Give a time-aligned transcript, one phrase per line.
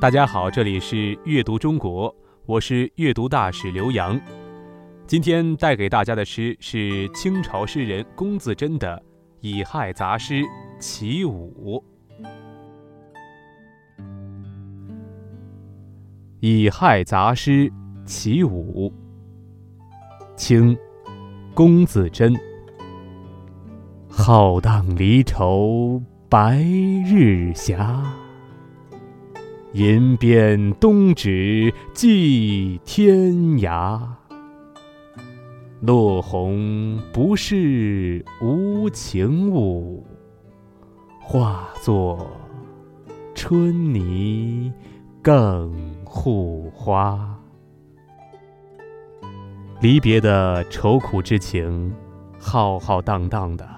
[0.00, 2.14] 大家好，这里是阅读中国，
[2.46, 4.18] 我是阅读大使刘洋。
[5.08, 8.96] 今天带给大家的诗是清朝诗人龚自珍的
[9.40, 10.34] 《乙亥杂诗·
[10.78, 11.82] 其五》。
[16.38, 17.68] 《乙亥杂诗·
[18.06, 18.88] 其五》，
[20.36, 20.78] 清，
[21.54, 22.32] 龚自珍。
[24.08, 27.76] 浩荡离愁白日斜，
[29.72, 34.00] 银鞭东指寄天涯。
[35.80, 40.06] 落红不是无情物，
[41.20, 42.30] 化作
[43.34, 44.72] 春泥
[45.22, 45.72] 更
[46.04, 47.36] 护花。
[49.80, 51.92] 离别的愁苦之情，
[52.38, 53.68] 浩浩荡荡的。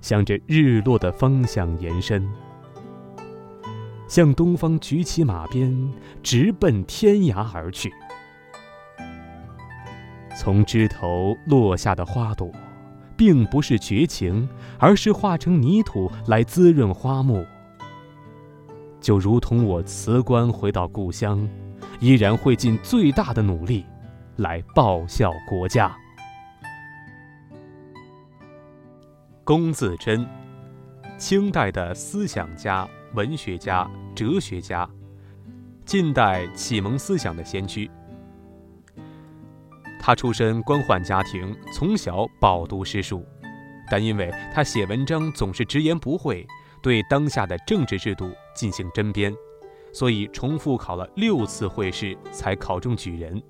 [0.00, 2.28] 向着日落的方向延伸，
[4.14, 7.92] 向东方举起马鞭，直奔天涯而去。
[10.38, 12.48] 从枝头落下的花朵，
[13.16, 17.44] 并不是绝情，而是化成泥土来滋润花木。
[19.00, 21.48] 就如同我辞官回到故乡，
[21.98, 23.84] 依然会尽最大的努力，
[24.36, 25.92] 来报效国家。
[29.42, 30.24] 龚自珍，
[31.18, 34.88] 清代的思想家、文学家、哲学家，
[35.84, 37.88] 近代启蒙思想的先驱。
[40.00, 43.24] 他出身官宦家庭，从小饱读诗书，
[43.88, 46.44] 但因为他写文章总是直言不讳，
[46.82, 49.32] 对当下的政治制度进行针砭，
[49.92, 53.40] 所以重复考了六次会试才考中举人。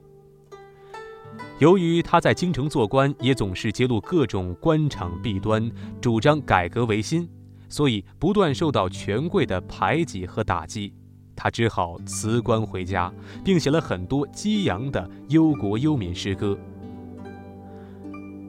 [1.58, 5.70] 由于他在京城做官，也总是揭露各种官场弊端，
[6.02, 7.28] 主张改革维新，
[7.74, 10.94] 所以不断受到权贵的排挤和打击。
[11.34, 13.12] 他只好辞官回家，
[13.44, 16.56] 并写了很多激扬的忧国忧民诗歌。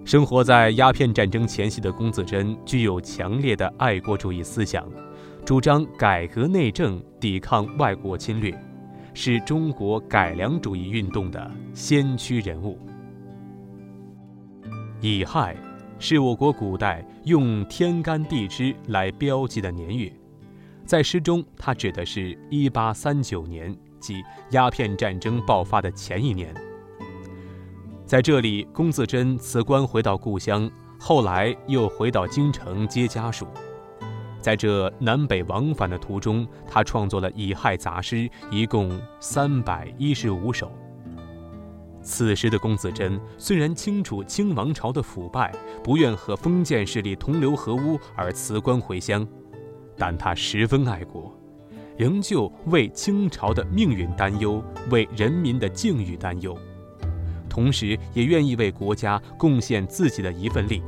[0.05, 4.87] 生活在鸦片战争前夕的龚自珍，具有强烈的爱国主义思想，
[5.43, 8.55] 主张改革内政，抵抗外国侵略，
[9.15, 12.77] 是中国改良主义运动的先驱人物。
[15.01, 15.57] 乙亥
[15.97, 20.11] 是我国古代用天干地支来标记的年月，
[20.85, 26.53] 在诗中，它指的是一八三九年，即鸦片战争爆发的前一年。
[28.05, 30.69] 在这里，龚自珍辞官回到故乡，
[30.99, 33.47] 后来又回到京城接家属。
[34.41, 40.71] 在这南北往返的途中，他创作了乙亥杂诗，一共三百一十五首。
[42.05, 45.51] 此时的龚自珍虽然清楚清王朝的腐败，
[45.83, 49.27] 不愿和封建势力同流合污而辞官回乡，
[49.97, 51.35] 但他十分爱国，
[51.97, 56.55] 仍旧为清朝的命运担忧，为人民的境遇担忧，
[57.49, 60.83] 同时也愿意为国家贡献自己的一份力。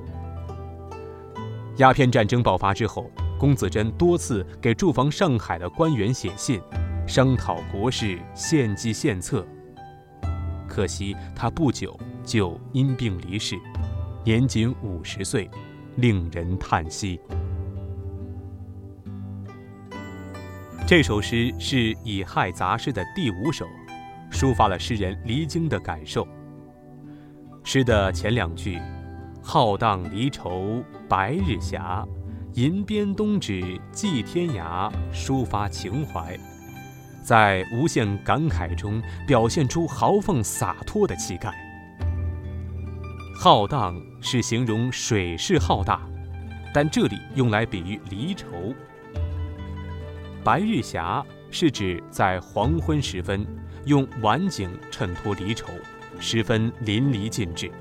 [1.78, 6.62] 鸦片战争爆发之后，龚自珍多次给驻防上海的官员写信，
[7.08, 9.44] 商讨国事，献计献策。
[10.78, 13.60] 可惜他不久就因病离世，
[14.24, 15.50] 年仅五十岁，
[15.96, 17.20] 令人叹息。
[20.86, 23.66] 这首诗是《乙亥杂诗》的第五首，
[24.32, 26.28] 抒发了诗人离京的感受。
[27.64, 28.80] 诗的前两句
[29.42, 32.08] “浩荡离愁白日霞，
[32.54, 36.40] 银鞭东指寄天涯”，抒发情怀。
[37.22, 41.54] 在无限感慨中表现出豪放洒脱的气概。
[43.40, 46.02] 浩荡是形容水势浩大，
[46.74, 48.74] 但这里用来比喻离愁。
[50.44, 53.46] 白日霞是指在黄昏时分，
[53.86, 55.68] 用晚景衬托离愁，
[56.20, 57.72] 十分淋漓尽致。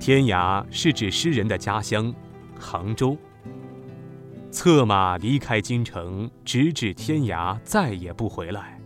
[0.00, 2.12] 天涯是指诗人的家乡，
[2.58, 3.16] 杭州。
[4.52, 8.78] 策马离开京城，直至天涯，再也不回来。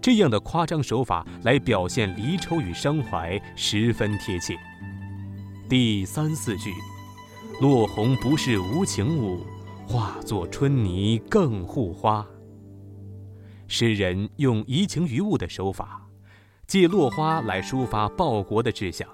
[0.00, 4.54] 这样的夸张手法来表现离愁与伤怀，十分贴切。
[5.66, 6.70] 第三四句
[7.62, 9.46] ，“落红不是无情物，
[9.86, 12.24] 化作春泥更护花。”
[13.66, 16.06] 诗人用移情于物的手法，
[16.66, 19.08] 借落花来抒发报国的志向，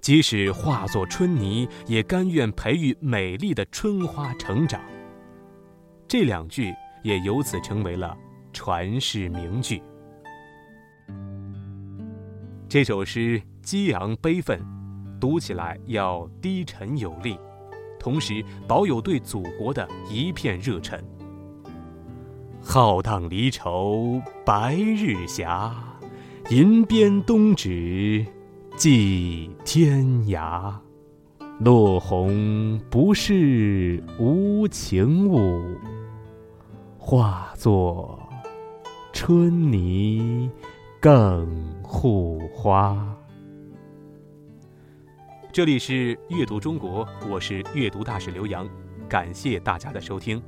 [0.00, 4.80] 即使化作春泥，也甘愿培育美丽的春花成长。
[6.10, 6.74] 这两句
[7.04, 8.18] 也由此成为了
[8.52, 9.80] 传世名句。
[12.68, 14.60] 这首诗激昂悲愤，
[15.20, 17.38] 读起来要低沉有力，
[17.96, 21.00] 同时保有对祖国的一片热忱。
[22.60, 25.46] 浩荡离愁白日斜，
[26.48, 28.26] 银鞭东指
[28.76, 30.74] 即天涯。
[31.60, 35.62] 落红不是无情物，
[37.02, 38.28] 化作
[39.10, 40.50] 春泥
[41.00, 41.48] 更
[41.82, 43.16] 护花。
[45.50, 48.68] 这里是阅读中国，我是阅读大使刘洋，
[49.08, 50.40] 感谢大家的收听。